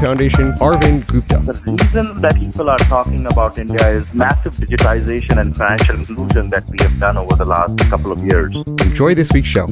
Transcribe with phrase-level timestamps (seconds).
[0.00, 1.38] Foundation, Arvind Gupta.
[1.38, 6.70] The reason that people are talking about India is massive digitization and financial inclusion that
[6.70, 8.54] we have done over the last couple of years.
[8.56, 9.66] Enjoy this week's show.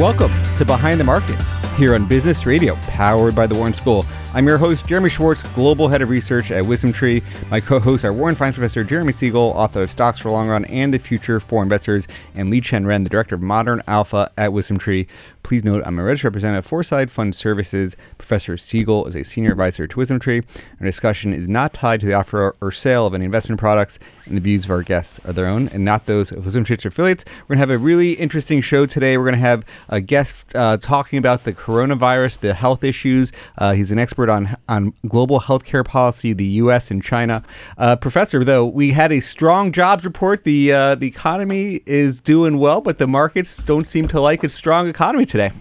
[0.00, 4.04] Welcome to Behind the Markets here on Business Radio, powered by the Wharton School.
[4.32, 7.50] I'm your host, Jeremy Schwartz, Global Head of Research at WisdomTree.
[7.50, 10.66] My co hosts are Wharton Finance Professor Jeremy Siegel, author of Stocks for Long Run
[10.66, 15.08] and the Future for Investors, and Liqian Ren, the Director of Modern Alpha at WisdomTree.
[15.42, 17.96] Please note I'm a registered representative of Foreside Fund Services.
[18.18, 20.44] Professor Siegel is a senior advisor to WisdomTree.
[20.78, 24.36] Our discussion is not tied to the offer or sale of any investment products, and
[24.36, 27.24] the views of our guests are their own and not those of Wisdom WisdomTree's affiliates.
[27.24, 29.18] We're going to have a really interesting show today.
[29.18, 33.32] We're going to have a guest uh, talking about the coronavirus, the health issues.
[33.58, 36.90] Uh, he's an expert on on global healthcare policy, the U.S.
[36.90, 37.42] and China.
[37.78, 40.44] Uh, professor, though, we had a strong jobs report.
[40.44, 44.54] The uh, the economy is doing well, but the markets don't seem to like its
[44.54, 45.52] strong economy today.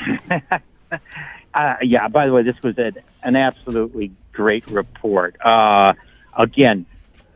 [0.30, 2.08] uh, yeah.
[2.08, 5.36] By the way, this was a, an absolutely great report.
[5.44, 5.94] Uh,
[6.36, 6.86] again,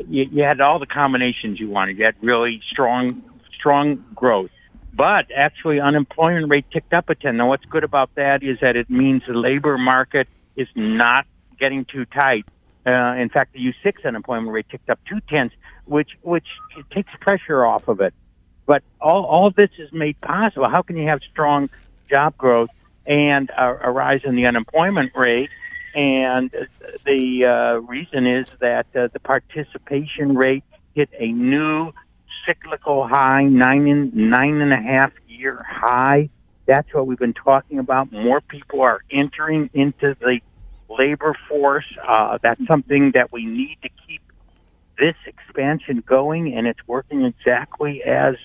[0.08, 1.98] you, you had all the combinations you wanted.
[1.98, 3.22] You had really strong
[3.54, 4.50] strong growth
[4.94, 7.36] but actually unemployment rate ticked up a 10.
[7.36, 11.26] Now what's good about that is that it means the labor market is not
[11.58, 12.44] getting too tight.
[12.84, 15.54] Uh, in fact, the U6 unemployment rate ticked up two tenths,
[15.84, 16.46] which which
[16.90, 18.12] takes pressure off of it.
[18.66, 20.68] But all all this is made possible.
[20.68, 21.70] How can you have strong
[22.10, 22.70] job growth
[23.06, 25.50] and a, a rise in the unemployment rate?
[25.94, 26.50] And
[27.04, 30.64] the uh, reason is that uh, the participation rate
[30.94, 31.92] hit a new
[32.46, 36.28] cyclical high, nine and nine and a half year high.
[36.66, 38.12] That's what we've been talking about.
[38.12, 40.40] More people are entering into the
[40.88, 41.86] labor force.
[42.06, 44.22] Uh, that's something that we need to keep
[44.98, 48.36] this expansion going, and it's working exactly as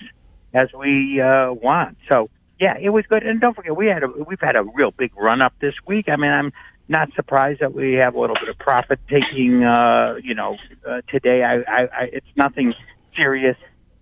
[0.54, 1.98] as we uh, want.
[2.08, 3.22] So yeah, it was good.
[3.22, 6.08] And don't forget, we had a we've had a real big run up this week.
[6.08, 6.52] I mean, I'm
[6.88, 9.62] not surprised that we have a little bit of profit taking.
[9.62, 10.56] Uh, you know,
[10.88, 12.74] uh, today I, I, I it's nothing
[13.14, 13.56] serious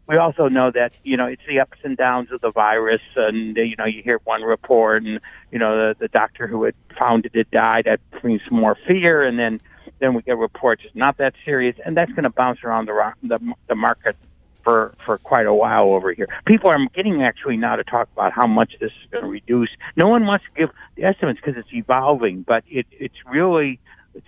[0.07, 3.57] we also know that you know it's the ups and downs of the virus, and
[3.57, 7.29] you know you hear one report, and you know the, the doctor who had found
[7.33, 7.87] it died.
[7.87, 9.61] That brings more fear, and then
[9.99, 13.13] then we get reports it's not that serious, and that's going to bounce around the,
[13.23, 14.17] the the market
[14.63, 16.29] for for quite a while over here.
[16.45, 19.71] People are getting actually now to talk about how much this is going to reduce.
[19.97, 20.71] No one wants to give
[21.03, 23.81] estimates because it's evolving, but it it's really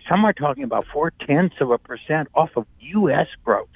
[0.09, 3.29] some are talking about four tenths of a percent off of U.S.
[3.45, 3.69] growth.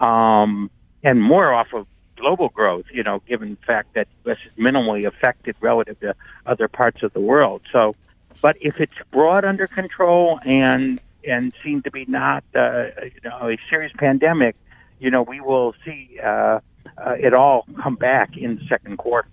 [0.00, 0.70] Um,
[1.08, 1.86] and more off of
[2.16, 4.36] global growth, you know, given the fact that U.S.
[4.44, 6.14] is minimally affected relative to
[6.44, 7.62] other parts of the world.
[7.72, 7.94] So,
[8.42, 13.50] but if it's brought under control and and seen to be not, uh, you know,
[13.50, 14.54] a serious pandemic,
[15.00, 16.60] you know, we will see uh,
[16.98, 19.28] uh, it all come back in the second quarter.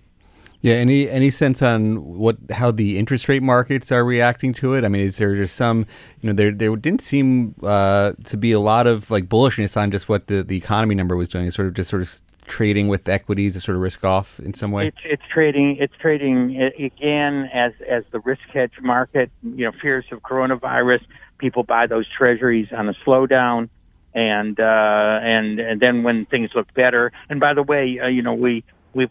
[0.66, 4.84] Yeah, any any sense on what how the interest rate markets are reacting to it?
[4.84, 5.86] I mean, is there just some
[6.20, 9.92] you know there there didn't seem uh, to be a lot of like bullishness on
[9.92, 13.08] just what the, the economy number was doing, sort of just sort of trading with
[13.08, 14.88] equities to sort of risk off in some way.
[14.88, 15.76] It's, it's trading.
[15.78, 19.30] It's trading again as as the risk hedge market.
[19.44, 21.02] You know, fears of coronavirus.
[21.38, 23.68] People buy those treasuries on a slowdown
[24.16, 27.12] and uh, and and then when things look better.
[27.28, 28.64] And by the way, uh, you know we
[28.96, 29.08] we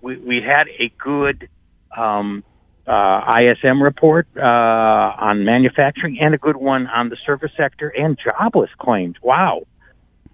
[0.00, 1.48] we, we had a good
[1.96, 2.42] um,
[2.86, 8.18] uh, ISM report uh, on manufacturing and a good one on the service sector and
[8.18, 9.16] jobless claims.
[9.22, 9.62] Wow,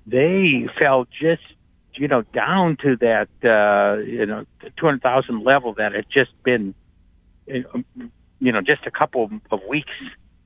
[0.06, 1.43] they fell just
[1.94, 6.31] you know down to that uh, you know two hundred thousand level that had just
[6.44, 6.75] been
[7.47, 9.93] you know just a couple of weeks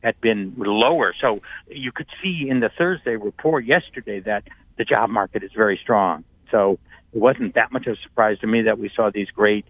[0.03, 1.15] had been lower.
[1.21, 4.45] So you could see in the Thursday report yesterday that
[4.79, 6.25] the job market is very strong.
[6.51, 6.79] So
[7.17, 9.65] it wasn't that much of a surprise to me that we saw these great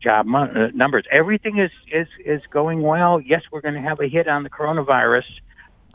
[0.00, 1.04] job uh, numbers.
[1.10, 3.20] Everything is is is going well.
[3.20, 5.24] Yes, we're going to have a hit on the coronavirus,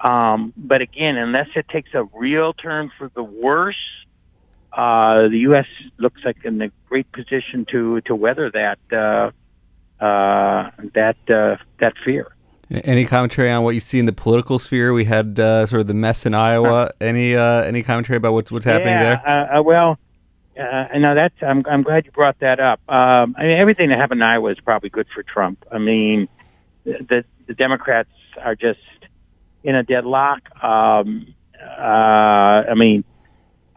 [0.03, 3.83] um, but again, unless it takes a real turn for the worse,
[4.73, 5.65] uh, the U.S.
[5.97, 11.93] looks like in a great position to to weather that uh, uh, that uh, that
[12.03, 12.35] fear.
[12.69, 14.91] Any commentary on what you see in the political sphere?
[14.91, 16.91] We had uh, sort of the mess in Iowa.
[16.99, 19.63] Any uh, any commentary about what's what's happening yeah, there?
[19.63, 19.97] Well,
[20.61, 22.79] uh, no, that's I'm I'm glad you brought that up.
[22.89, 25.65] Um, I mean, everything that happened in Iowa is probably good for Trump.
[25.71, 26.27] I mean,
[26.83, 28.09] the the Democrats
[28.41, 28.79] are just
[29.63, 30.41] in a deadlock.
[30.63, 31.81] Um, uh,
[32.71, 33.03] I mean,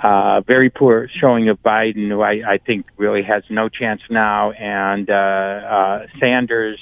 [0.03, 4.53] uh, very poor showing of Biden, who I, I think really has no chance now,
[4.53, 6.79] and uh, uh, Sanders.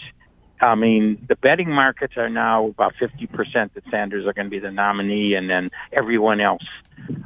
[0.62, 3.28] I mean, the betting markets are now about 50%
[3.74, 6.62] that Sanders are going to be the nominee, and then everyone else.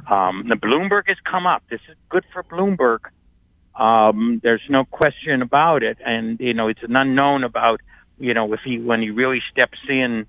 [0.09, 1.61] Um, the Bloomberg has come up.
[1.69, 2.99] This is good for Bloomberg.
[3.79, 7.79] Um, there's no question about it, and you know it's an unknown about
[8.17, 10.25] you know if he when he really steps in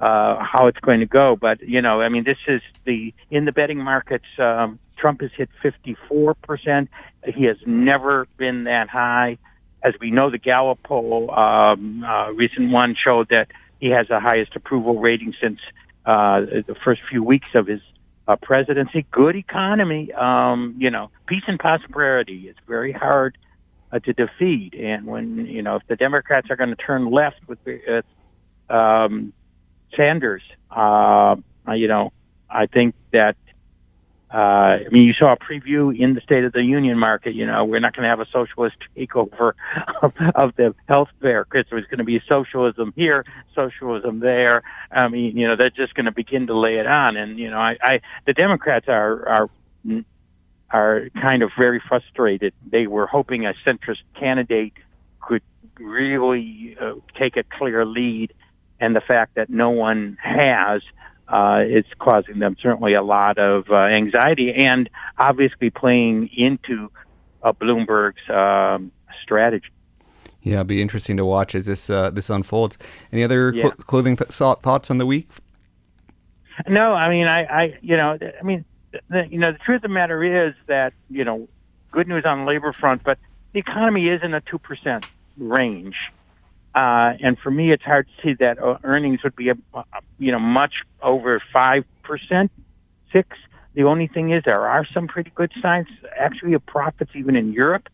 [0.00, 1.36] uh, how it's going to go.
[1.40, 4.26] But you know, I mean, this is the in the betting markets.
[4.38, 6.90] Um, Trump has hit 54 percent.
[7.24, 9.38] He has never been that high.
[9.84, 13.48] As we know, the Gallup poll, um, uh, recent one, showed that
[13.80, 15.60] he has the highest approval rating since
[16.06, 17.80] uh, the first few weeks of his
[18.26, 19.04] uh, presidency.
[19.10, 22.48] Good economy, um, you know, peace and prosperity.
[22.48, 23.36] It's very hard
[23.92, 24.74] uh, to defeat.
[24.74, 29.34] And when you know, if the Democrats are going to turn left with uh, um,
[29.94, 31.36] Sanders, uh,
[31.74, 32.12] you know,
[32.48, 33.36] I think that
[34.34, 37.36] uh, I mean, you saw a preview in the State of the Union market.
[37.36, 39.52] You know, we're not going to have a socialist takeover
[40.02, 44.64] of, of the health care because there's going to be socialism here, socialism there.
[44.90, 47.16] I mean, you know, they're just going to begin to lay it on.
[47.16, 49.50] And you know, I, I the Democrats are are
[50.68, 52.54] are kind of very frustrated.
[52.66, 54.72] They were hoping a centrist candidate
[55.20, 55.42] could
[55.78, 58.34] really uh, take a clear lead,
[58.80, 60.82] and the fact that no one has
[61.28, 64.88] uh, it's causing them certainly a lot of uh, anxiety and
[65.18, 66.90] obviously playing into
[67.42, 68.92] uh, Bloomberg's um,
[69.22, 69.66] strategy.
[70.42, 72.76] Yeah, it'll be interesting to watch as this uh, this unfolds.
[73.12, 73.62] Any other Yeah.
[73.62, 75.28] cl- clothing th- thoughts on the week?
[76.68, 78.64] No, I mean, I, I you know, I mean,
[79.08, 81.48] the, you know, the truth of the matter is that you know,
[81.90, 83.18] good news on the labor front, but
[83.52, 85.06] the economy is in a two percent
[85.38, 85.96] range.
[86.74, 89.82] Uh, and for me, it's hard to see that uh, earnings would be, uh,
[90.18, 90.72] you know, much
[91.02, 92.50] over five percent,
[93.12, 93.28] six.
[93.74, 95.86] The only thing is there are some pretty good signs,
[96.18, 97.88] actually, of profits even in Europe.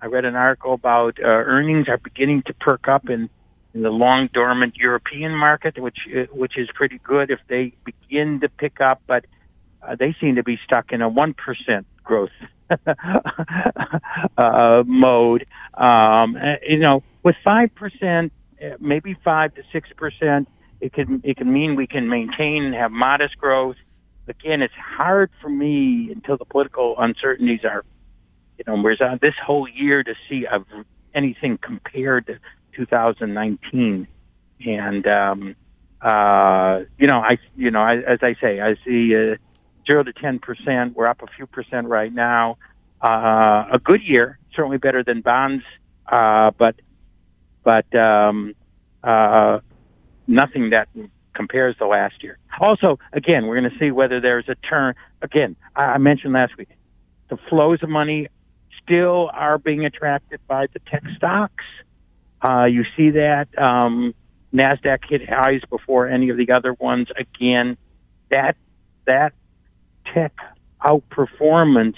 [0.00, 3.30] I read an article about uh, earnings are beginning to perk up in,
[3.74, 8.40] in the long dormant European market, which uh, which is pretty good if they begin
[8.40, 9.02] to pick up.
[9.06, 9.24] But
[9.82, 12.30] uh, they seem to be stuck in a one percent growth
[14.36, 15.46] uh, mode.
[15.74, 16.36] Um,
[16.66, 18.32] you know, with five percent,
[18.64, 20.48] uh, maybe five to six percent,
[20.80, 23.74] it can it can mean we can maintain and have modest growth.
[24.28, 27.84] Again, it's hard for me until the political uncertainties are,
[28.58, 30.60] you know, uh, this whole year to see uh,
[31.16, 32.38] anything compared to
[32.76, 34.06] 2019,
[34.64, 35.56] and um,
[36.02, 39.16] uh, you know, I you know, I, as I say, I see.
[39.16, 39.34] Uh,
[39.84, 40.94] zero to ten percent.
[40.94, 42.58] We're up a few percent right now.
[43.02, 45.64] Uh, a good year, certainly better than bonds,
[46.10, 46.76] uh, but
[47.66, 48.54] but um,
[49.02, 49.58] uh,
[50.28, 50.88] nothing that
[51.34, 52.38] compares to last year.
[52.60, 54.94] Also, again, we're going to see whether there's a turn.
[55.20, 56.68] Again, I mentioned last week,
[57.28, 58.28] the flows of money
[58.80, 61.64] still are being attracted by the tech stocks.
[62.40, 64.14] Uh, you see that um,
[64.54, 67.08] Nasdaq hit highs before any of the other ones.
[67.18, 67.76] Again,
[68.30, 68.56] that
[69.06, 69.32] that
[70.14, 70.34] tech
[70.84, 71.96] outperformance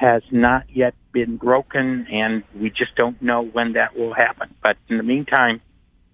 [0.00, 4.54] has not yet been broken, and we just don't know when that will happen.
[4.62, 5.60] But in the meantime,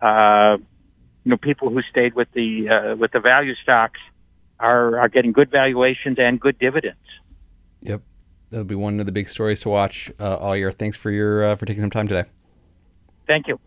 [0.02, 0.57] uh,
[1.23, 4.00] you know, people who stayed with the uh, with the value stocks
[4.59, 6.99] are are getting good valuations and good dividends.
[7.83, 8.02] Yep,
[8.50, 10.73] that'll be one of the big stories to watch uh, all year.
[10.73, 12.28] Thanks for your uh, for taking some time today.
[13.28, 13.61] Thank you.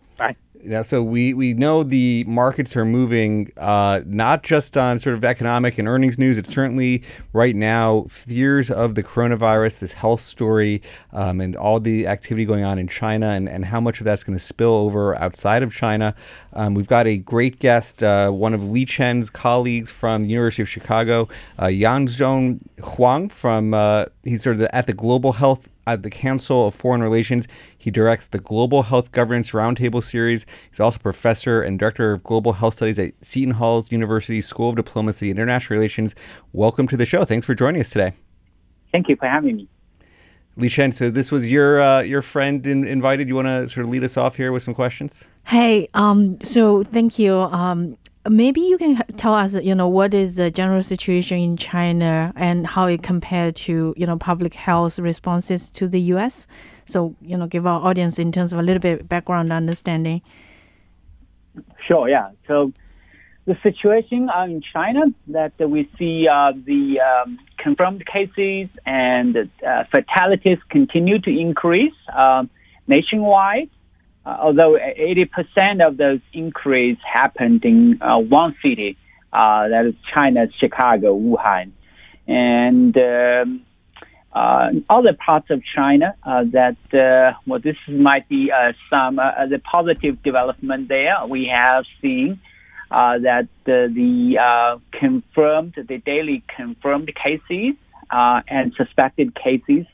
[0.62, 5.24] Yeah, so we, we know the markets are moving uh, not just on sort of
[5.24, 6.38] economic and earnings news.
[6.38, 7.02] It's certainly
[7.32, 10.82] right now fears of the coronavirus, this health story,
[11.14, 14.26] um, and all the activity going on in China, and, and how much of that's
[14.26, 16.14] going to spill over outside of China.
[16.52, 20.68] Um, we've got a great guest, uh, one of Liqian's colleagues from the University of
[20.68, 23.30] Chicago, uh, Yanzhong Huang.
[23.30, 27.48] From uh, he's sort of at the Global Health at the Council of Foreign Relations.
[27.78, 30.46] He directs the Global Health Governance Roundtable Series.
[30.70, 34.76] He's also professor and director of Global Health Studies at Seton Hall's University School of
[34.76, 36.16] Diplomacy and International Relations.
[36.54, 37.26] Welcome to the show.
[37.26, 38.14] Thanks for joining us today.
[38.92, 39.68] Thank you for having me.
[40.58, 43.28] Liqian, so this was your uh, your friend in, invited.
[43.28, 45.24] You want to sort of lead us off here with some questions?
[45.46, 47.34] Hey, um, so thank you.
[47.34, 47.98] Um,
[48.30, 52.68] maybe you can tell us, you know, what is the general situation in China and
[52.68, 56.48] how it compared to, you know, public health responses to the U.S.
[56.86, 60.22] So, you know, give our audience in terms of a little bit background understanding.
[61.88, 62.30] Sure, yeah.
[62.48, 62.72] So
[63.46, 69.84] the situation uh, in China that we see uh, the um, confirmed cases and uh,
[69.92, 72.50] fatalities continue to increase um,
[72.88, 73.70] nationwide.
[74.26, 78.98] Uh, although 80% of those increase happened in uh, one city,
[79.32, 81.72] uh, that is China's Chicago, Wuhan,
[82.28, 86.78] and um, other parts of China that
[87.46, 88.52] well, this might be
[88.90, 91.26] some the positive development there.
[91.28, 92.40] We have seen
[92.92, 97.76] uh, that the, uh, confirmed, the daily confirmed cases
[98.10, 99.86] uh, and suspected cases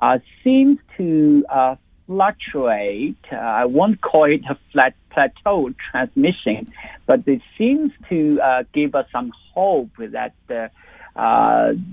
[0.00, 3.16] uh, seems to uh, fluctuate.
[3.32, 6.72] Uh, I won't call it a flat plateau transmission,
[7.06, 8.40] but it seems to
[8.72, 10.34] give us some hope that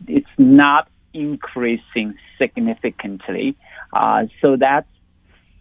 [0.08, 3.56] it's not increasing significantly.
[4.41, 4.88] so that's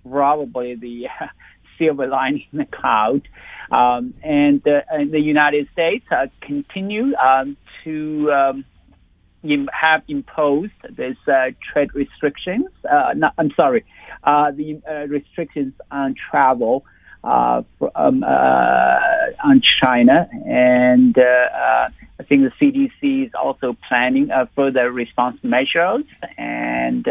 [0.08, 1.06] probably the
[1.78, 3.22] silver lining in the cloud.
[3.70, 8.64] Um, and, uh, and, the United States uh, continue um, to um,
[9.72, 12.66] have imposed these uh, trade restrictions.
[12.90, 13.84] Uh, not, I'm sorry,
[14.24, 16.84] uh, the uh, restrictions on travel
[17.24, 18.98] uh, from, um, uh,
[19.44, 26.04] on China, and I think the CDC is also planning further response measures.
[26.36, 27.04] And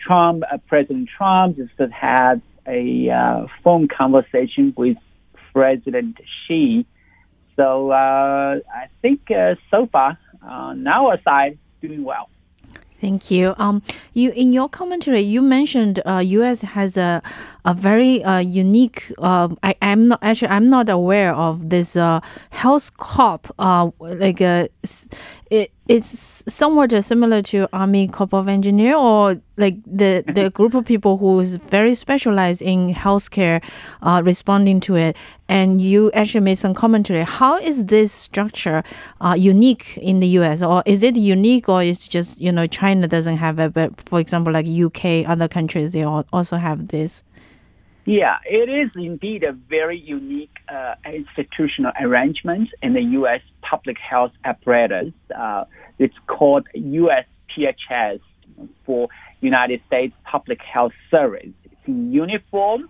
[0.00, 4.96] Trump, President Trump, just had a phone conversation with
[5.52, 6.86] President Xi.
[7.58, 10.16] So uh, I think uh, so far,
[10.48, 12.28] on uh, our side, doing well.
[13.00, 13.54] Thank you.
[13.58, 16.62] Um, you in your commentary, you mentioned uh, U.S.
[16.62, 17.22] has a
[17.64, 19.12] a very uh, unique.
[19.18, 23.54] Uh, I am not actually I'm not aware of this uh, health corp.
[23.56, 30.50] Uh, like it, it's somewhat similar to Army Corps of Engineer or like the, the
[30.50, 33.64] group of people who is very specialized in healthcare
[34.02, 35.16] uh, responding to it.
[35.48, 37.22] And you actually made some commentary.
[37.22, 38.84] How is this structure
[39.22, 40.60] uh, unique in the US?
[40.60, 44.20] Or is it unique or it's just, you know, China doesn't have it, but for
[44.20, 47.24] example, like UK, other countries, they also have this?
[48.04, 53.40] Yeah, it is indeed a very unique uh, institutional arrangement in the U.S.
[53.62, 55.12] public health apparatus.
[55.34, 55.64] Uh,
[55.98, 58.20] it's called USPHS
[58.84, 59.08] for
[59.40, 61.52] United States Public Health Service.
[61.64, 62.88] It's in uniform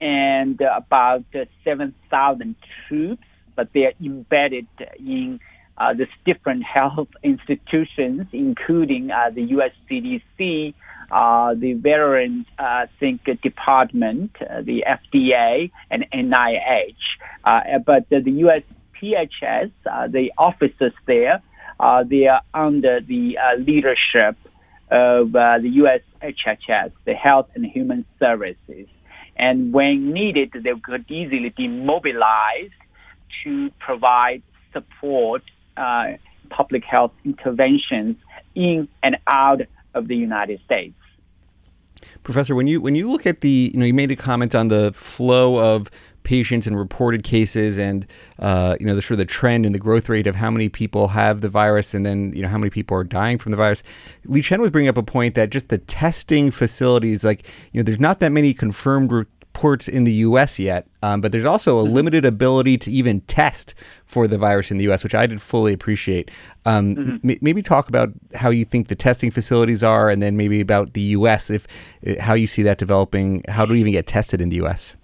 [0.00, 1.24] and about
[1.64, 2.56] 7,000
[2.86, 4.66] troops, but they are embedded
[4.98, 5.40] in
[5.78, 9.72] uh, these different health institutions, including uh, the U.S.
[9.90, 10.74] CDC,
[11.10, 16.94] uh, the Veterans uh, Think Department, uh, the FDA, and NIH.
[17.44, 18.62] Uh, but the, the
[19.02, 21.42] USPHS, uh, the officers there,
[21.78, 24.36] uh, they are under the leadership
[24.90, 28.88] of the USHHS, the Health and Human Services.
[29.36, 32.72] And when needed, they could easily be mobilized
[33.44, 35.42] to provide support,
[36.48, 38.16] public health interventions
[38.54, 39.60] in and out
[39.96, 40.94] of the United States.
[42.22, 44.68] Professor, when you when you look at the, you know, you made a comment on
[44.68, 45.90] the flow of
[46.22, 48.06] patients and reported cases, and
[48.38, 50.68] uh, you know, the sort of the trend and the growth rate of how many
[50.68, 53.56] people have the virus, and then you know how many people are dying from the
[53.56, 53.82] virus.
[54.26, 58.00] Liqian was bringing up a point that just the testing facilities, like you know, there's
[58.00, 59.10] not that many confirmed
[59.56, 60.58] ports in the U.S.
[60.58, 61.94] yet, um, but there's also a mm-hmm.
[61.94, 65.72] limited ability to even test for the virus in the U.S., which I did fully
[65.72, 66.30] appreciate.
[66.66, 67.30] Um, mm-hmm.
[67.30, 70.92] m- maybe talk about how you think the testing facilities are, and then maybe about
[70.92, 71.48] the U.S.
[71.48, 71.66] If
[72.06, 73.44] uh, how you see that developing.
[73.48, 74.94] How do we even get tested in the U.S.?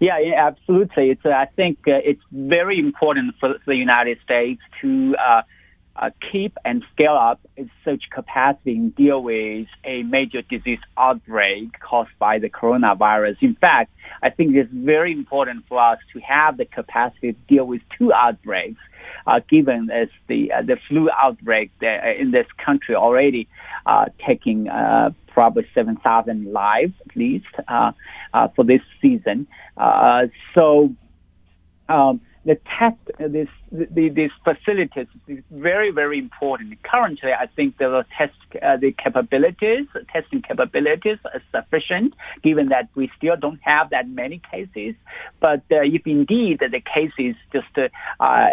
[0.00, 1.10] Yeah, yeah absolutely.
[1.10, 5.42] It's uh, I think uh, it's very important for the United States to uh,
[6.00, 11.78] uh, keep and scale up its such capacity and deal with a major disease outbreak
[11.78, 13.36] caused by the coronavirus.
[13.42, 13.92] In fact,
[14.22, 18.14] I think it's very important for us to have the capacity to deal with two
[18.14, 18.80] outbreaks,
[19.26, 23.46] uh, given as the uh, the flu outbreak in this country already
[23.84, 27.92] uh, taking uh, probably 7,000 lives at least uh,
[28.56, 29.46] for this season.
[30.54, 30.94] so.
[31.88, 36.82] Um, the test, uh, this, the, these facilities is very, very important.
[36.82, 43.08] Currently, I think the test, uh, the capabilities, testing capabilities are sufficient, given that we
[43.16, 44.96] still don't have that many cases.
[45.38, 47.88] But uh, if indeed the cases just uh,
[48.18, 48.48] uh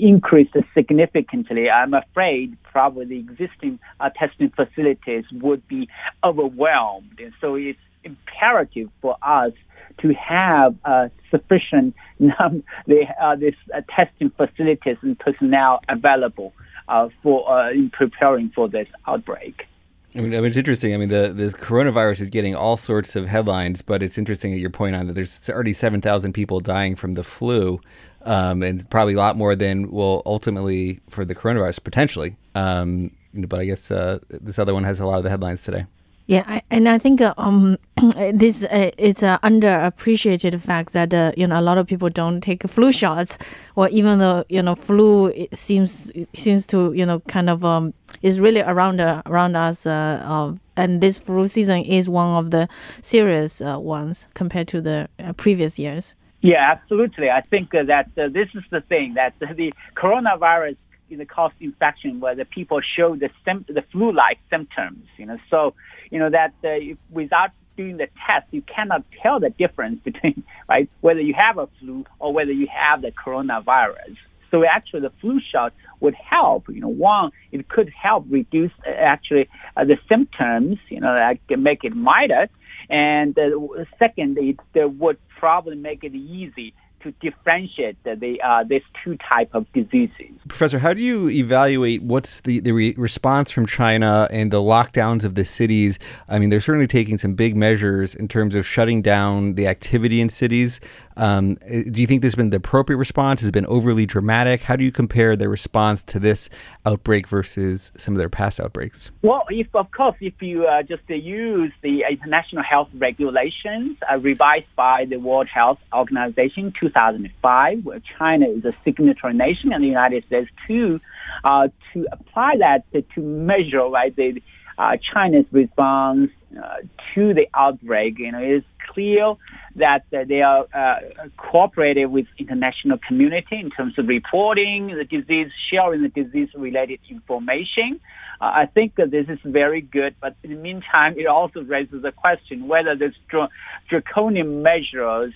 [0.00, 5.88] increase significantly, I'm afraid probably the existing uh, testing facilities would be
[6.22, 7.18] overwhelmed.
[7.18, 9.52] And so it's imperative for us
[9.98, 16.52] to have uh, sufficient num- the, uh, this uh, testing facilities and personnel available
[16.88, 19.66] uh, for uh, in preparing for this outbreak.
[20.14, 20.92] I mean, I mean, it's interesting.
[20.92, 24.58] I mean, the, the coronavirus is getting all sorts of headlines, but it's interesting at
[24.58, 27.80] your point on that there's already 7,000 people dying from the flu.
[28.24, 32.36] um, and probably a lot more than will ultimately for the coronavirus potentially.
[32.54, 35.86] Um, but I guess uh, this other one has a lot of the headlines today.
[36.26, 37.76] Yeah, I, and I think uh, um,
[38.32, 42.40] this uh, it's an underappreciated fact that uh, you know a lot of people don't
[42.40, 43.38] take flu shots,
[43.74, 48.38] or even though you know flu seems seems to you know kind of um, is
[48.38, 52.68] really around uh, around us, uh, uh, and this flu season is one of the
[53.00, 56.14] serious uh, ones compared to the uh, previous years.
[56.40, 57.30] Yeah, absolutely.
[57.30, 60.76] I think uh, that uh, this is the thing that the coronavirus
[61.10, 63.30] is a cause infection where the people show the
[63.68, 65.06] the flu-like symptoms.
[65.16, 65.74] You know, so
[66.12, 70.44] you know that uh, if, without doing the test, you cannot tell the difference between
[70.68, 74.16] right whether you have a flu or whether you have the coronavirus.
[74.50, 76.68] So actually, the flu shot would help.
[76.68, 80.78] You know, one, it could help reduce uh, actually uh, the symptoms.
[80.90, 82.48] You know, that can make it milder.
[82.90, 88.82] And uh, second, it uh, would probably make it easy to differentiate the, uh, these
[89.02, 90.30] two type of diseases.
[90.48, 95.24] Professor, how do you evaluate what's the, the re- response from China and the lockdowns
[95.24, 95.98] of the cities?
[96.28, 100.20] I mean, they're certainly taking some big measures in terms of shutting down the activity
[100.20, 100.80] in cities.
[101.16, 103.40] Um, do you think this has been the appropriate response?
[103.40, 104.62] Has it been overly dramatic?
[104.62, 106.48] How do you compare their response to this
[106.86, 109.10] outbreak versus some of their past outbreaks?
[109.22, 114.18] Well, if of course, if you uh, just uh, use the international health regulations uh,
[114.18, 119.88] revised by the World Health Organization 2005, where China is a signatory nation and the
[119.88, 121.00] United States too,
[121.44, 124.42] uh, to apply that to, measure right the
[124.78, 126.76] uh, China's response uh,
[127.14, 129.34] to the outbreak, you know, it's clear
[129.76, 130.96] that uh, they are uh,
[131.36, 138.00] cooperative with international community in terms of reporting the disease, sharing the disease-related information.
[138.40, 142.02] Uh, I think that this is very good, but in the meantime, it also raises
[142.02, 143.50] the question whether these dr-
[143.88, 145.32] draconian measures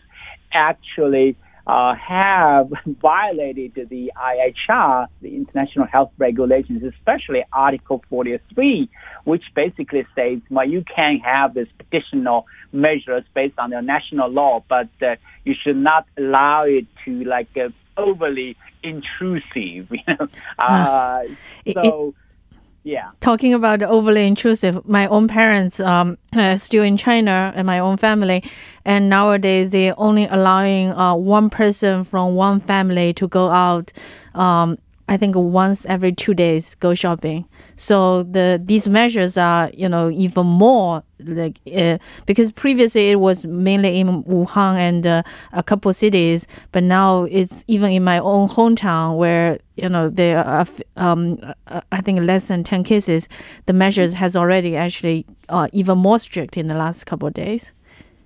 [0.53, 1.37] actually
[1.67, 8.89] uh, have violated the IHR, the International Health Regulations, especially Article 43,
[9.25, 14.63] which basically says, well, you can have these additional measures based on the national law,
[14.69, 19.45] but uh, you should not allow it to like uh, overly intrusive.
[19.91, 20.29] You know?
[20.59, 21.23] uh,
[21.73, 22.15] so.
[22.87, 23.11] Yeah.
[23.21, 26.19] Talking about overly intrusive, my own parents um
[26.59, 28.45] still in China and my own family,
[28.85, 33.93] and nowadays they're only allowing uh, one person from one family to go out.
[34.37, 37.45] Um, I think once every two days go shopping.
[37.77, 43.45] So the these measures are you know even more like uh, because previously it was
[43.47, 48.49] mainly in Wuhan and uh, a couple cities, but now it's even in my own
[48.49, 51.39] hometown where you know there are um,
[51.93, 53.29] I think less than ten cases.
[53.67, 57.73] The measures has already actually uh, even more strict in the last couple of days.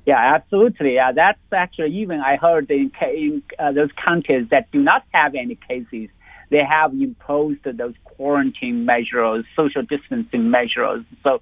[0.07, 0.95] Yeah, absolutely.
[0.95, 5.35] Yeah, that's actually even I heard in, in uh, those countries that do not have
[5.35, 6.09] any cases
[6.51, 11.03] they have imposed those quarantine measures, social distancing measures.
[11.25, 11.41] So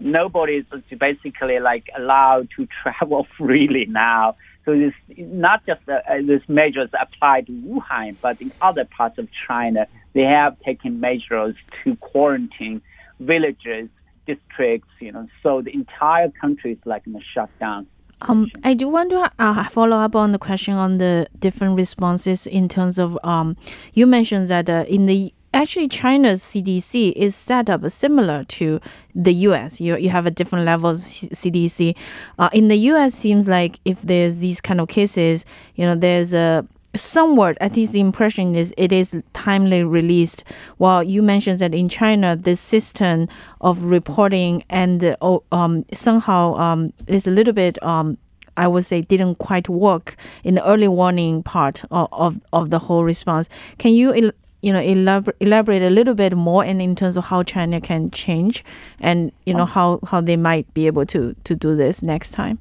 [0.00, 0.64] nobody is
[0.96, 4.36] basically like allowed to travel freely now.
[4.64, 9.26] So it's not just uh, these measures applied to Wuhan, but in other parts of
[9.48, 12.80] China, they have taken measures to quarantine
[13.18, 13.88] villages,
[14.24, 17.88] districts, you know, so the entire country is like in a shutdown.
[18.22, 22.46] Um, I do want to uh, follow up on the question on the different responses
[22.46, 23.56] in terms of um,
[23.94, 28.80] you mentioned that uh, in the actually China's CDC is set up similar to
[29.14, 29.80] the US.
[29.80, 31.96] You you have a different level of CDC.
[32.38, 36.32] Uh, in the US, seems like if there's these kind of cases, you know, there's
[36.32, 40.42] a somewhat at least the impression is it is timely released
[40.78, 43.28] while you mentioned that in china the system
[43.60, 48.18] of reporting and uh, um, somehow um, is a little bit um,
[48.56, 52.78] I would say didn't quite work in the early warning part of, of, of the
[52.78, 53.48] whole response.
[53.78, 54.32] Can you
[54.62, 58.10] you know elaborate, elaborate a little bit more and in terms of how China can
[58.10, 58.64] change
[59.00, 62.58] and you know how, how they might be able to to do this next time?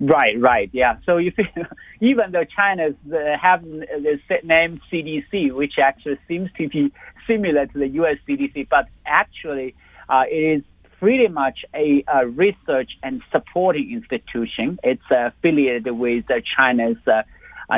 [0.00, 0.96] Right, right, yeah.
[1.06, 1.34] So if
[2.00, 6.92] even though China uh, have the name CDC, which actually seems to be
[7.26, 8.16] similar to the U.S.
[8.28, 9.76] CDC, but actually
[10.08, 10.62] uh, it is
[10.98, 14.78] pretty much a, a, research and supporting institution.
[14.82, 17.22] It's affiliated with uh, China's uh,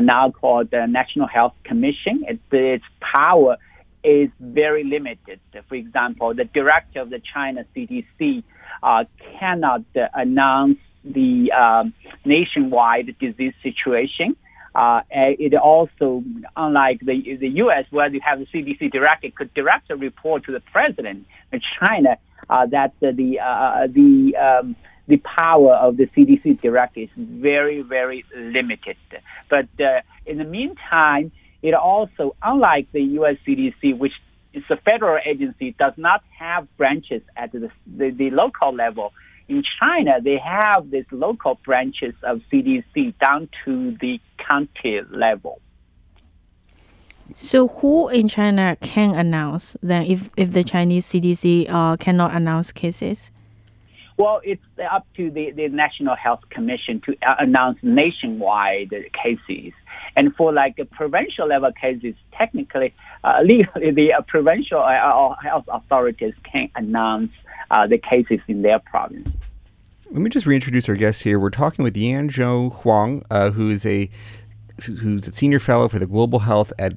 [0.00, 2.24] now called the National Health Commission.
[2.28, 3.56] It, its power
[4.02, 5.40] is very limited.
[5.68, 8.42] For example, the director of the China CDC
[8.82, 9.04] uh,
[9.38, 14.36] cannot uh, announce the um, nationwide disease situation.
[14.74, 16.24] Uh, it also,
[16.56, 20.52] unlike the the U.S., where you have the CDC director could direct a report to
[20.52, 21.26] the president.
[21.52, 22.18] In China,
[22.50, 24.76] uh, that the uh, the um,
[25.06, 28.96] the power of the CDC director is very very limited.
[29.48, 33.36] But uh, in the meantime, it also, unlike the U.S.
[33.46, 34.12] CDC, which
[34.52, 39.12] is a federal agency, does not have branches at the, the, the local level.
[39.48, 45.60] In China, they have these local branches of CDC down to the county level.
[47.32, 52.72] So, who in China can announce then if, if the Chinese CDC uh, cannot announce
[52.72, 53.30] cases?
[54.16, 59.72] Well, it's up to the, the National Health Commission to uh, announce nationwide cases.
[60.16, 66.34] And for like provincial level cases, technically, uh, legally, the uh, provincial uh, health authorities
[66.50, 67.32] can announce
[67.70, 69.28] uh, the cases in their province.
[70.10, 71.40] Let me just reintroduce our guest here.
[71.40, 74.08] We're talking with Yanzhong Huang, uh, who is a
[74.84, 76.94] who's a senior fellow for the global health at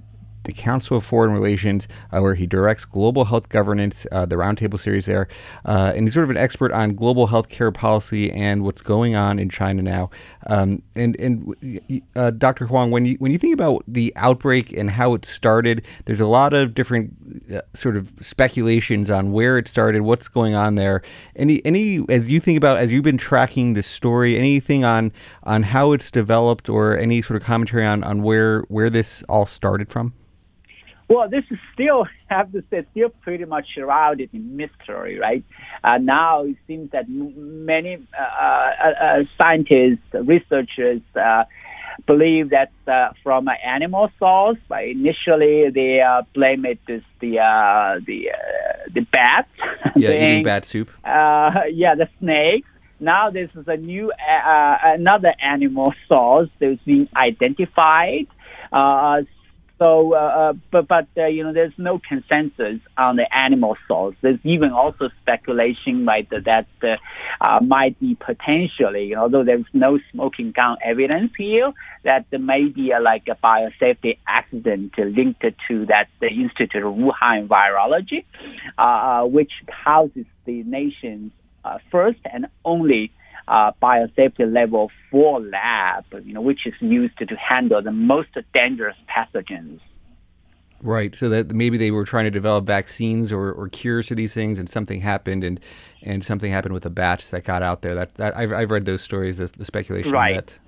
[0.48, 4.80] the Council of Foreign Relations, uh, where he directs global health governance, uh, the roundtable
[4.80, 5.28] series there.
[5.66, 9.38] Uh, and he's sort of an expert on global healthcare policy and what's going on
[9.38, 10.10] in China now.
[10.48, 11.82] Um, and and
[12.16, 12.66] uh, Dr.
[12.66, 16.26] Huang, when you when you think about the outbreak and how it started, there's a
[16.26, 17.14] lot of different
[17.54, 21.02] uh, sort of speculations on where it started, what's going on there.
[21.36, 25.12] Any any as you think about as you've been tracking the story, anything on
[25.44, 29.46] on how it's developed or any sort of commentary on on where where this all
[29.46, 30.14] started from?
[31.10, 35.44] Well, this is still, I have to say, still pretty much shrouded in mystery, right?
[35.84, 41.46] Uh, now it seems that many uh, uh, uh scientists, researchers, uh,
[42.06, 44.58] believe that uh, from an animal source.
[44.68, 46.02] But initially, they
[46.34, 47.38] blame it as the
[48.06, 48.30] the
[48.94, 49.50] the bats.
[49.96, 50.92] Yeah, eating bat soup.
[51.06, 52.68] yeah, the snakes.
[53.00, 58.28] Now this is a new another animal source that's being identified.
[59.80, 64.16] So, uh, uh, but but uh, you know, there's no consensus on the animal source.
[64.22, 70.00] There's even also speculation, right, that that uh, uh, might be potentially, although there's no
[70.12, 71.72] smoking gun evidence here,
[72.04, 76.96] that there may be a, like a biosafety accident linked to that the Institute of
[76.96, 78.26] Wuhan Virology,
[78.80, 81.32] uh, which houses the nation's
[81.92, 83.12] first and only
[83.48, 88.30] uh, biosafety level 4 lab, you know, which is used to, to handle the most
[88.54, 89.80] dangerous pathogens.
[90.82, 91.16] Right.
[91.16, 94.60] So that maybe they were trying to develop vaccines or, or cures to these things,
[94.60, 95.60] and something happened, and
[96.04, 97.96] and something happened with the bats that got out there.
[97.96, 100.12] That that I've, I've read those stories, the, the speculation.
[100.12, 100.60] Right.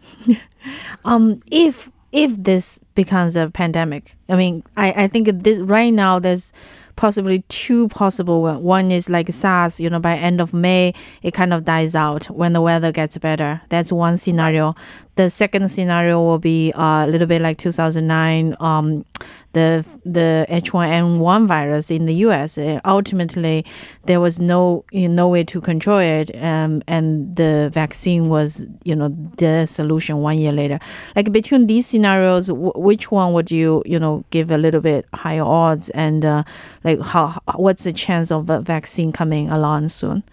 [1.06, 6.20] um, if if this becomes a pandemic, I mean, I I think this right now
[6.20, 6.54] there's
[6.96, 8.92] possibly two possible one.
[8.92, 12.54] Is like SARS, you know, by end of May, it kind of dies out when
[12.54, 13.62] the weather gets better.
[13.70, 14.76] That's one scenario.
[15.16, 18.56] The second scenario will be uh, a little bit like 2009.
[18.60, 19.06] Um,
[19.54, 22.58] the the H1N1 virus in the U.S.
[22.58, 23.66] Uh, ultimately,
[24.06, 28.68] there was no you know, no way to control it, um, and the vaccine was
[28.84, 30.80] you know the solution one year later.
[31.16, 35.06] Like between these scenarios, w- which one would you you know give a little bit
[35.14, 36.44] higher odds, and uh,
[36.84, 40.24] like how what's the chance of a vaccine coming along soon?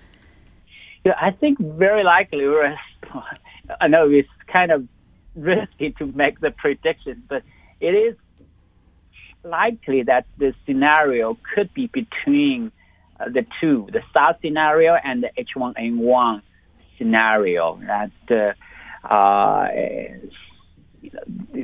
[1.05, 2.47] Yeah, I think very likely.
[3.81, 4.87] I know it's kind of
[5.35, 7.43] risky to make the prediction, but
[7.81, 8.17] it is
[9.45, 12.73] likely that the scenario could be between
[13.21, 16.43] uh, the two, the SARS scenario and the H1N1
[16.99, 17.81] scenario.
[17.87, 18.55] That
[19.05, 19.69] uh, uh,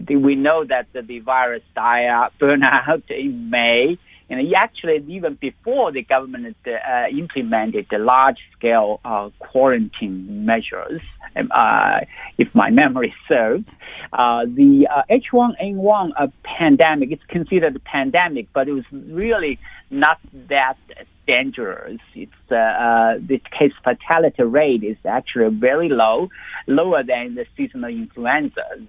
[0.09, 3.99] we know that the virus died out, burned out in May.
[4.31, 11.03] And actually, even before the government uh, implemented the large-scale uh, quarantine measures,
[11.37, 12.01] um, uh,
[12.39, 13.69] if my memory serves,
[14.15, 19.59] uh, the H1N1 uh, pandemic, it's considered a pandemic, but it was really
[19.91, 20.79] not that
[21.27, 22.01] dangerous.
[22.15, 26.31] It's the case fatality rate is actually very low,
[26.67, 28.87] lower than the seasonal influenzas.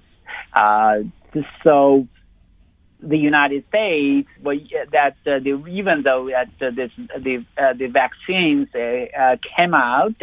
[1.64, 2.08] So
[3.04, 4.58] the United States, well,
[4.92, 10.16] that uh, the, even though uh, this, the uh, the vaccines uh, uh, came out,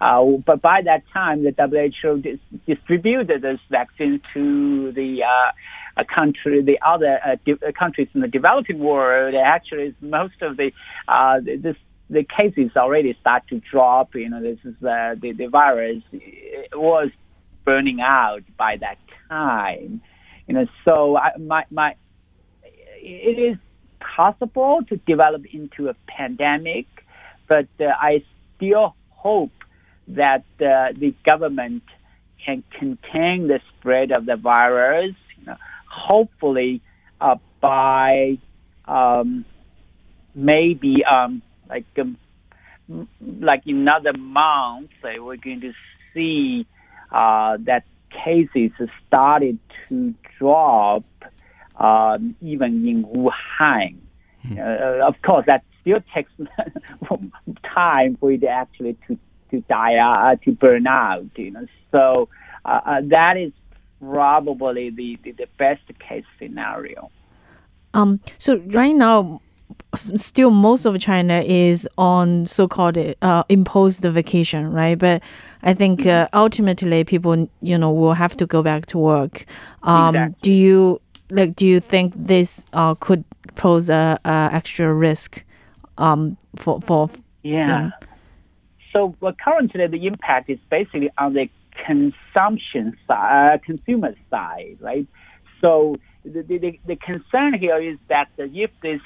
[0.00, 5.22] uh, but by that time the WHO dis- distributed those vaccines to the
[6.14, 9.34] country, the other de- countries in the developing world.
[9.34, 10.72] Actually, most of the
[11.44, 11.76] this
[12.08, 14.14] the cases already start to drop.
[14.14, 16.02] You know, this is the the virus
[16.72, 17.10] was
[17.64, 18.98] burning out by that
[19.32, 20.02] time.
[20.46, 21.94] You know, so I, my my
[22.64, 23.56] it is
[24.16, 26.86] possible to develop into a pandemic,
[27.48, 28.24] but uh, I
[28.56, 29.52] still hope
[30.08, 31.84] that uh, the government
[32.44, 35.14] can contain the spread of the virus.
[35.38, 35.56] You know,
[35.88, 36.82] hopefully,
[37.20, 38.38] uh, by
[38.86, 39.44] um,
[40.34, 42.18] maybe um, like um,
[43.20, 45.72] like another month, uh, we're going to
[46.12, 46.66] see
[47.12, 47.84] uh, that
[48.24, 48.70] cases
[49.06, 51.04] started to drop
[51.76, 53.96] um, even in Wuhan.
[54.50, 56.32] Uh, of course, that still takes
[57.74, 59.18] time for it actually to
[59.50, 61.26] to die uh, to burn out.
[61.36, 62.28] You know, so
[62.64, 63.52] uh, uh, that is
[64.00, 67.10] probably the, the, the best case scenario.
[67.94, 69.40] Um, so right now,
[69.94, 74.98] still most of China is on so-called uh, imposed vacation, right?
[74.98, 75.22] But
[75.62, 79.44] I think uh, ultimately people, you know, will have to go back to work.
[79.82, 80.38] Um, Exactly.
[80.42, 81.56] Do you like?
[81.56, 83.24] Do you think this uh, could
[83.56, 85.44] pose a, a extra risk
[85.98, 87.10] um, for for?
[87.42, 87.90] Yeah.
[88.92, 91.48] So well, currently the impact is basically on the
[91.86, 95.06] consumption side, uh, consumer side, right?
[95.60, 99.00] So the, the, the- the concern here is that if this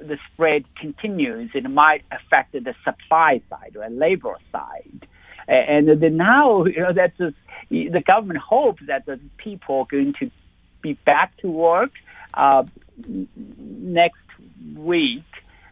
[0.00, 5.06] the spread continues, it might affect the supply side, right, labor side.
[5.48, 5.86] And
[6.16, 7.36] now, you know, that's just,
[7.70, 10.30] the government hopes that the people are going to
[10.82, 11.90] be back to work
[12.34, 12.64] uh,
[13.06, 14.18] next
[14.76, 15.24] week.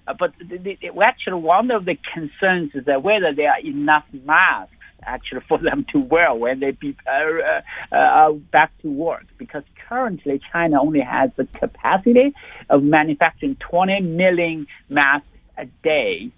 [0.06, 4.04] Uh, but the, the- actually, one of the concerns is that whether there are enough
[4.24, 9.24] masks actually for them to wear when they be uh, uh, uh, back to work.
[9.38, 12.34] Because currently, China only has the capacity
[12.68, 16.30] of manufacturing 20 million masks a day.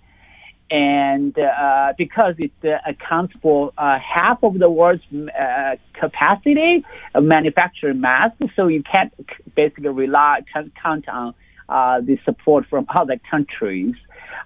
[0.70, 7.24] And uh, because it uh, accounts for uh, half of the world's uh, capacity of
[7.24, 9.12] manufacturing masks, so you can't
[9.56, 11.34] basically rely can count on
[11.68, 13.96] uh, the support from other countries.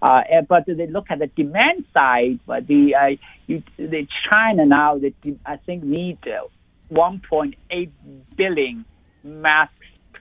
[0.01, 2.41] Uh, but they look at the demand side.
[2.47, 5.13] But the you, the China now, they,
[5.45, 6.47] I think need uh,
[6.91, 7.91] 1.8
[8.37, 8.85] billion
[9.25, 9.75] masks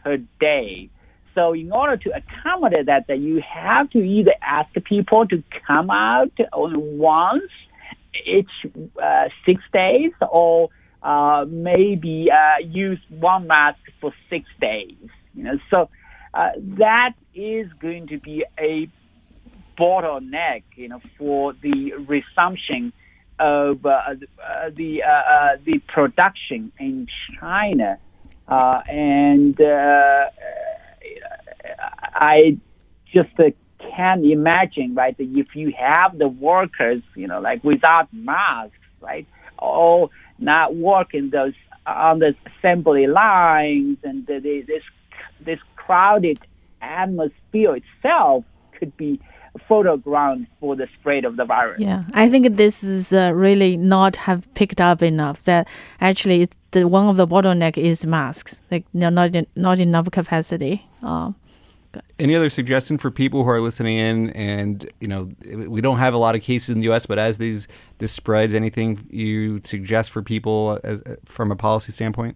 [0.03, 0.89] per day.
[1.35, 5.89] So in order to accommodate that, that you have to either ask people to come
[5.89, 7.51] out only once
[8.25, 8.49] each
[9.01, 10.69] uh, six days, or
[11.01, 14.95] uh, maybe uh, use one mask for six days.
[15.33, 15.89] You know, so
[16.33, 18.87] uh, that is going to be a
[19.77, 22.93] bottleneck, you know, for the resumption
[23.39, 24.15] of uh,
[24.75, 27.07] the uh, the production in
[27.39, 27.97] China,
[28.47, 30.25] uh, and uh,
[32.13, 32.58] I
[33.13, 33.51] just uh,
[33.95, 35.15] can't imagine, right?
[35.17, 39.27] If you have the workers, you know, like without masks, right,
[39.58, 41.53] or not working those
[41.86, 44.84] on the assembly lines, and the, the, this
[45.45, 46.39] this crowded
[46.82, 48.45] atmosphere itself
[48.79, 49.19] could be
[49.55, 51.79] a photo ground for the spread of the virus.
[51.79, 55.43] Yeah, I think this is uh, really not have picked up enough.
[55.43, 55.67] That
[56.01, 58.61] actually, it's the one of the bottleneck is masks.
[58.71, 60.87] Like no- not en- not enough capacity.
[61.01, 61.35] Um,
[62.17, 65.29] Any other suggestion for people who are listening in and, you know,
[65.67, 67.67] we don't have a lot of cases in the U.S., but as these
[67.99, 72.35] this spreads, anything you suggest for people as, from a policy standpoint?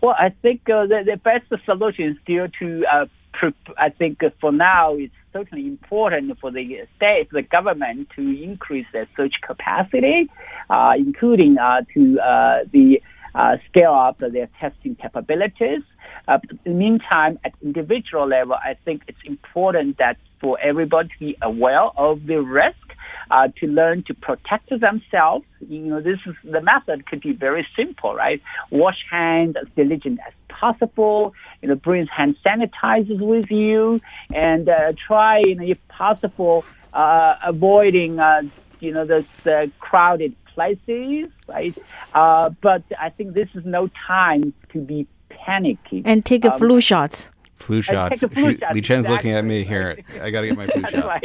[0.00, 4.22] Well, I think uh, the, the best solution is still to, uh, pre- I think
[4.22, 9.34] uh, for now, it's certainly important for the state, the government to increase their search
[9.46, 10.30] capacity,
[10.70, 13.02] uh, including uh, to uh, the
[13.34, 15.82] uh, scale up their testing capabilities.
[16.28, 21.08] Uh, but in the meantime, at individual level, I think it's important that for everybody
[21.08, 22.83] to be aware of the risk
[23.30, 25.44] uh, to learn to protect themselves.
[25.68, 28.40] You know, this is the method could be very simple, right?
[28.70, 31.34] Wash hands as diligent as possible.
[31.62, 34.00] You know, bring hand sanitizers with you,
[34.34, 38.42] and uh, try, you know, if possible, uh, avoiding, uh,
[38.80, 41.76] you know, those uh, crowded places, right?
[42.12, 46.02] Uh, but I think this is no time to be panicky.
[46.04, 47.32] and take a Um, flu shots.
[47.56, 48.22] Flu shots.
[48.22, 49.98] a flu She- shot, Liqian's looking at me here.
[50.20, 51.22] I got to get my flu That's shot.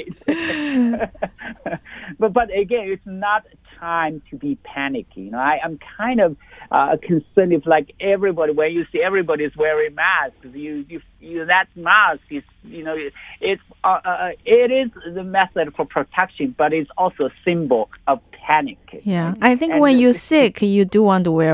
[2.18, 3.46] but but again, it's not
[3.80, 5.22] time to be panicky.
[5.22, 6.38] You know, I, I'm kind of
[6.72, 11.46] uh, concerned if like everybody, when you see everybody is wearing masks, you you, you
[11.46, 12.96] that mask is you know
[13.42, 18.20] it's uh, uh, it is the method for protection, but it's also a symbol of
[18.32, 18.78] panic.
[19.04, 21.54] Yeah, I think And when you're sick, you do want to wear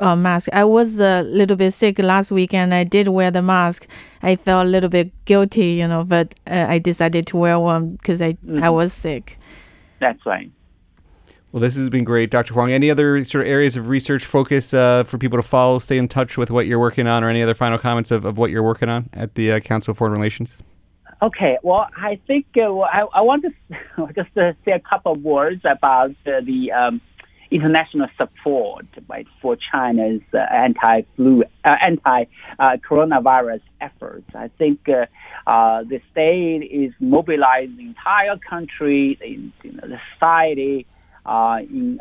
[0.00, 0.48] a mask.
[0.52, 3.86] I was a little bit sick last week, and I did wear the mask.
[4.22, 7.96] I felt a little bit guilty, you know, but uh, I decided to wear one
[7.96, 9.38] because I I was sick.
[10.00, 10.50] That's right.
[11.52, 12.52] Well, this has been great, Dr.
[12.52, 12.72] Huang.
[12.72, 16.08] Any other sort of areas of research focus uh, for people to follow, stay in
[16.08, 18.62] touch with what you're working on, or any other final comments of, of what you're
[18.62, 20.58] working on at the uh, Council of Foreign Relations?
[21.22, 25.62] Okay, well, I think uh, I, I want to just say a couple of words
[25.64, 27.00] about uh, the um,
[27.50, 34.28] international support right, for China's uh, anti-flu, uh, anti-coronavirus efforts.
[34.34, 35.06] I think uh,
[35.48, 39.28] uh, the state is mobilizing the entire country, the,
[39.68, 40.86] you know, the society,
[41.24, 42.00] uh, in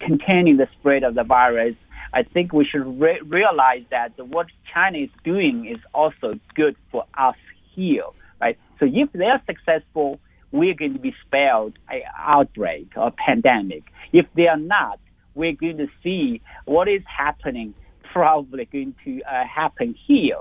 [0.00, 1.76] containing the spread of the virus.
[2.12, 7.04] I think we should re- realize that what China is doing is also good for
[7.18, 7.36] us
[7.74, 8.04] here,
[8.40, 8.56] right?
[8.78, 10.20] So if they are successful,
[10.54, 13.82] we're going to be spared an outbreak or pandemic.
[14.12, 15.00] If they are not,
[15.34, 17.74] we're going to see what is happening
[18.12, 20.36] probably going to uh, happen here.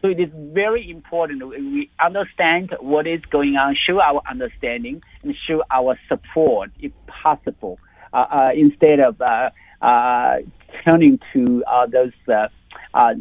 [0.00, 5.34] So it is very important we understand what is going on, show our understanding, and
[5.46, 7.78] show our support if possible,
[8.14, 9.50] uh, uh, instead of uh,
[9.82, 10.36] uh,
[10.82, 12.12] turning to uh, those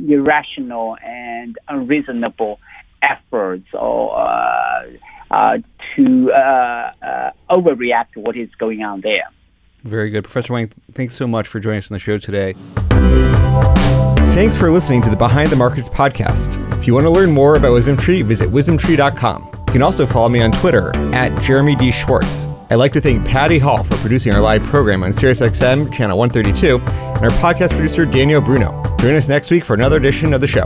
[0.07, 2.59] irrational and unreasonable
[3.01, 4.15] efforts or
[5.97, 9.29] to uh, uh, overreact to what is going on there.
[9.83, 10.23] Very good.
[10.23, 12.53] Professor Huang, thanks so much for joining us on the show today.
[14.33, 16.57] Thanks for listening to the Behind the Markets podcast.
[16.77, 19.49] If you want to learn more about WisdomTree, visit wisdomtree.com.
[19.67, 21.91] You can also follow me on Twitter at Jeremy D.
[21.91, 22.45] Schwartz.
[22.69, 26.79] I'd like to thank Patty Hall for producing our live program on SiriusXM channel 132
[26.79, 28.83] and our podcast producer Daniel Bruno.
[28.99, 30.65] Join us next week for another edition of the show.